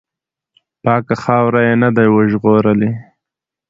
[0.83, 2.91] پاکه خاوره یې نه ده وژغورلې.